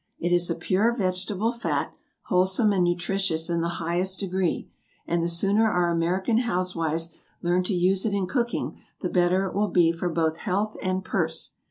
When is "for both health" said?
9.91-10.75